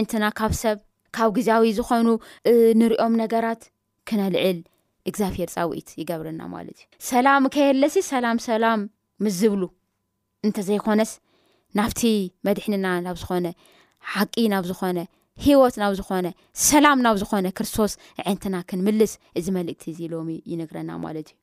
ዕንትና 0.00 0.24
ካብ 0.38 0.52
ሰብ 0.62 0.78
ካብ 1.16 1.30
ግዜዊ 1.36 1.70
ዝኾኑ 1.78 2.06
ንሪኦም 2.80 3.14
ነገራት 3.22 3.62
ክነልዕል 4.08 4.58
እግዚኣብሄር 5.10 5.48
ፃውኢት 5.56 5.88
ይገብረና 6.00 6.40
ማለት 6.54 6.78
እዩ 6.82 6.96
ሰላም 7.10 7.44
ከየለሲ 7.54 7.96
ሰላም 8.12 8.36
ሰላም 8.48 8.80
ምስ 9.24 9.34
ዝብሉ 9.40 9.62
እንተ 10.46 10.56
ዘይኮነስ 10.68 11.12
ናብቲ 11.78 12.00
መድሕንና 12.46 12.86
ናብ 13.06 13.16
ዝኾነ 13.22 13.46
ሓቂ 14.14 14.34
ናብ 14.54 14.64
ዝኾነ 14.70 14.98
ሂወት 15.44 15.76
ናብ 15.82 15.92
ዝኾነ 16.00 16.26
ሰላም 16.68 16.98
ናብ 17.06 17.16
ዝኾነ 17.22 17.46
ክርስቶስ 17.60 17.92
ዕንትና 18.32 18.56
ክንምልስ 18.70 19.12
እዚ 19.40 19.46
መልእክቲ 19.58 19.84
እዚ 19.92 20.00
ሎሚ 20.14 20.28
ይንግረና 20.52 20.90
ማለት 21.06 21.28
እዩ 21.32 21.38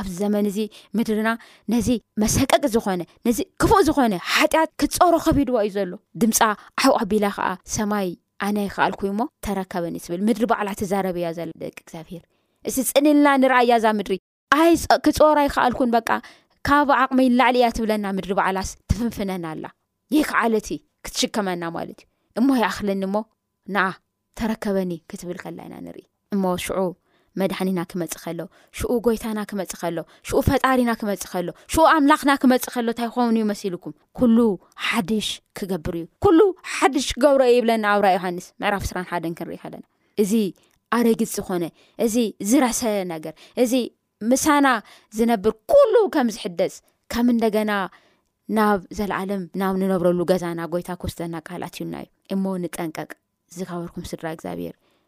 ኣብዚ 0.00 0.12
ዘመን 0.22 0.46
እዚ 0.50 0.58
ምድርና 0.96 1.28
ነዚ 1.72 1.88
መሰቀቂ 2.22 2.62
ዝኾነ 2.74 3.02
ነዚ 3.26 3.38
ክፉእ 3.60 3.84
ዝኾነ 3.90 4.12
ሓጢያት 4.34 4.70
ክትፀሮ 4.80 5.14
ከቢድዋ 5.26 5.56
እዩ 5.66 5.72
ዘሎ 5.78 5.92
ድምፃ 6.22 6.40
ኣሕቀቢላ 6.82 7.24
ከዓ 7.36 7.48
ሰማይ 7.76 8.08
ኣና 8.46 8.58
ይክኣልኩ 8.66 9.00
ሞ 9.20 9.24
ተረከበኒ 9.46 9.94
ትብል 10.04 10.20
ምድሪ 10.28 10.44
በዕላ 10.50 10.68
ትዛረብያ 10.80 11.26
ዘለ 11.38 11.50
ደቂ 11.62 11.74
እግዚኣብሄር 11.84 12.22
እዚ 12.68 12.76
ፅንልና 12.90 13.26
ንርኣ 13.42 13.56
እያዛ 13.66 13.84
ምድሪ 13.98 14.16
ኣይ 14.58 14.72
ክጾራ 15.06 15.38
ይክኣልኩን 15.48 15.90
በቃ 15.96 16.08
ካብ 16.68 16.88
ኣቕሚንላዕሊ 17.00 17.56
እያ 17.60 17.68
ትብለና 17.78 18.06
ምድሪ 18.16 18.32
በዕላስ 18.38 18.70
ትፍንፍነና 18.92 19.44
ኣላ 19.54 19.66
የ 20.16 20.22
ክዓለት 20.30 20.68
ክትሽከመና 21.06 21.62
ማለት 21.76 22.00
እዩ 22.04 22.08
እሞ 22.40 22.48
ይኣክለኒ 22.62 23.02
ሞ 23.14 23.18
ንኣ 23.74 23.84
ተረከበኒ 24.40 24.90
ክትብል 25.12 25.38
ከላ 25.44 25.58
ይና 25.68 25.76
ንርኢ 25.86 26.02
እሞ 26.36 26.42
ሽዑብ 26.64 26.92
መድሓኒና 27.40 27.80
ክመፅ 27.90 28.14
ከሎ 28.22 28.40
ሽኡ 28.78 28.92
ጎይታና 29.06 29.40
ክመፅ 29.50 29.72
ከሎ 29.80 29.98
ሽኡ 30.28 30.38
ፈጣሪና 30.48 30.90
ክመፅእ 31.00 31.26
ከሎ 31.32 31.48
ሽኡ 31.72 31.84
ኣምላኽና 31.94 32.32
ክመፅ 32.42 32.64
ከሎ 32.74 32.86
እንታይ 32.92 33.08
ኸውን 33.14 33.36
ዩ 33.40 33.44
መሲልኩም 33.52 33.94
ኩሉ 34.18 34.36
ሓድሽ 34.88 35.28
ክገብር 35.60 35.94
እዩ 36.00 36.04
ኩሉ 36.26 36.38
ሓድሽ 36.74 37.06
ክገብሮ 37.14 37.42
ዩ 37.52 37.54
ይብለና 37.58 37.84
ኣብ 37.94 38.00
ራይ 38.06 38.14
ዮሃንስ 38.18 38.46
ምዕራፍ 38.62 38.84
ስራን 38.90 39.06
ሓደን 39.12 39.34
ክንርኢ 39.38 39.58
ከለና 39.64 39.84
እዚ 40.24 40.32
ኣረጊፅ 40.96 41.34
ኮነ 41.48 41.64
እዚ 42.04 42.16
ዝረሰ 42.50 42.80
ነገር 43.14 43.34
እዚ 43.64 43.72
ምሳና 44.30 44.66
ዝነብር 45.18 45.52
ኩሉ 45.72 45.94
ከም 46.14 46.28
ዝሕደፅ 46.36 46.74
ከም 47.14 47.26
እንደገና 47.34 47.72
ናብ 48.56 48.80
ዘለዓለም 48.98 49.42
ናብ 49.60 49.74
ንነብረሉ 49.80 50.20
ገዛና 50.30 50.60
ጎይታ 50.72 50.90
ክወስተና 51.00 51.34
ካልኣት 51.48 51.74
ዩልና 51.80 51.96
እዩ 52.04 52.08
እሞንጠንቀቅ 52.36 53.10
ዝጋበርኩም 53.56 54.04
ስድራ 54.10 54.26
እግዚኣብሄር 54.36 54.74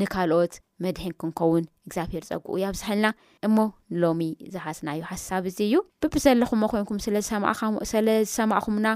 ንካልኦት 0.00 0.54
መድሒን 0.84 1.12
ክንከውን 1.20 1.64
እግዚኣብሄር 1.88 2.24
ፀጉኡ 2.28 2.54
ያኣብዛሓልና 2.62 3.06
እሞ 3.46 3.56
ንሎሚ 3.96 4.20
ዝሓስናዩ 4.54 5.00
ሓሳብ 5.10 5.42
እዚ 5.50 5.58
እዩ 5.68 5.74
ብብ 6.02 6.14
ዘለኹምዎ 6.24 6.68
ኮይንኩም 6.72 6.98
ስለዝሰማእኹምና 7.94 8.88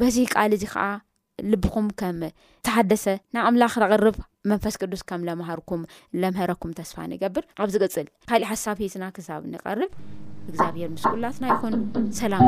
በዚ 0.00 0.16
ቃል 0.34 0.50
እዚ 0.58 0.64
ከዓ 0.74 0.84
ልብኹም 1.52 1.86
ከም 2.00 2.18
ተሓደሰ 2.66 3.04
ናብ 3.34 3.44
ኣምላኽ 3.48 3.72
ተቅርብ 3.82 4.16
መንፈስ 4.50 4.74
ቅዱስ 4.82 5.02
ከም 5.08 5.20
ለምሃርኩም 5.28 5.82
ለምህረኩም 6.22 6.70
ተስፋ 6.78 6.96
ንገብር 7.12 7.44
ኣብ 7.62 7.68
ዚቅፅል 7.74 8.06
ካሊእ 8.30 8.48
ሓሳብ 8.52 8.76
ሂትና 8.84 9.04
ክሳብ 9.18 9.40
ንቐርብ 9.54 9.90
እግዚኣብሄር 10.50 10.88
ምስ 10.94 11.02
ቁላትና 11.12 11.44
ይኮኑ 11.52 11.72
ሰላም 12.22 12.42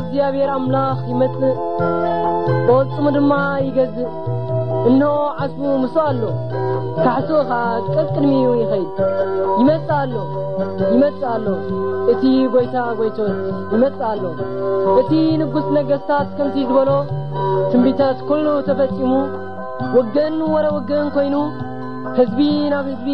እግዚኣብሔር 0.00 0.50
ኣምላኽ 0.58 1.00
ይመጽእ 1.12 1.56
በጽሙ 2.68 3.04
ድማ 3.16 3.32
ይገዝእ 3.68 4.12
እንሆ 4.90 5.06
ዓስቡ 5.42 5.62
ምስ 5.82 5.96
ኣሎ 6.04 6.22
ካሕስኡ 7.04 7.40
ኸዓ 7.48 7.74
ቅልቅድምዩ 7.94 8.44
ይኸእል 8.60 8.88
ይመጽእ 9.60 9.90
ኣሎ 9.98 10.14
ይመጽእ 10.94 11.26
ኣሎ 11.34 11.46
እቲ 12.12 12.22
ጐይታ 12.54 12.76
ጐይቶት 12.98 13.36
ይመጽእ 13.74 14.06
ኣሎ 14.12 14.22
እቲ 15.00 15.12
ንጉሥ 15.42 15.66
ነገሥታት 15.78 16.28
ከምቲ 16.38 16.56
ዝበሎ 16.68 16.90
ትምቢታት 17.72 18.18
ኲሉ 18.30 18.46
ተፈጺሙ 18.68 19.12
ወገእን 19.96 20.36
ወረ 20.54 20.66
ወገእን 20.76 21.08
ኮይኑ 21.16 21.36
ሕዝቢ 22.18 22.40
ናብ 22.72 22.86
ሕዝቢ 22.92 23.08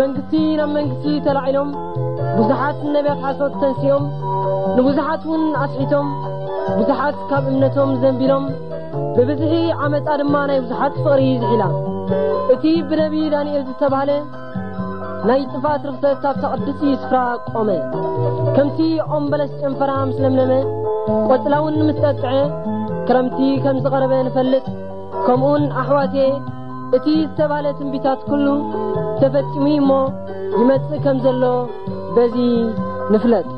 መንግሥቲ 0.00 0.32
ናብ 0.60 0.70
መንግሥቲ 0.78 1.06
ተላዒሎም 1.26 1.70
ብዙኃት 2.38 2.80
ነቢያት 2.96 3.20
ሓሶት 3.26 3.54
ተንሢኦም 3.62 4.04
ንብዙኃትውን 4.78 5.44
ኣስሒቶም 5.64 6.08
ብዙሓት 6.80 7.16
ካብ 7.30 7.44
እምነቶም 7.52 7.90
ዘንቢሎም 8.02 8.44
ብብዝሒ 9.16 9.54
ዓመፃ 9.86 10.06
ድማ 10.20 10.34
ናይ 10.50 10.58
ብዙኃት 10.64 10.94
ፍቕሪ 11.04 11.22
ዙሒላ 11.42 11.64
እቲ 12.54 12.62
ብነቢዪ 12.88 13.24
ዳንኤል 13.34 13.62
ዝተብሃለ 13.68 14.10
ናይ 15.28 15.40
ጥፋት 15.52 15.82
ርኽተት 15.88 16.16
ካብ 16.24 16.36
ተቕዲፂ 16.44 16.80
ስፍራ 17.02 17.16
ቆመ 17.54 17.68
ከምቲ 18.56 18.78
ዖምበለስ 19.10 19.52
ጨንፈራ 19.62 19.90
ምስ 20.10 20.18
ለምለመ 20.24 20.52
ቈጥላውን 21.28 21.76
ንምስ 21.80 21.98
ጠጥዐ 22.04 22.32
ክረምቲ 23.08 23.38
ከም 23.64 23.78
ዝቐረበ 23.84 24.12
ንፈልጥ 24.28 24.64
ከምኡን 25.26 25.64
ኣኅዋቴ 25.82 26.14
እቲ 26.96 27.06
ዝተብሃለ 27.30 27.66
ትንቢታት 27.78 28.20
ኲሉ 28.30 28.46
ተፈጺሙ 29.22 29.64
እሞ 29.82 29.90
ይመጽእ 30.60 31.02
ከም 31.06 31.18
ዘሎ 31.26 31.44
በዙ 32.14 32.34
ንፍለጥ 33.14 33.48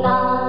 啦 0.02 0.43